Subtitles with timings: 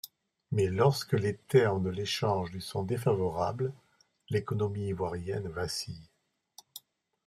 [0.51, 3.71] Mais lorsque les termes de l'échange lui sont défavorables,
[4.31, 6.09] l'économie ivoirienne vacille.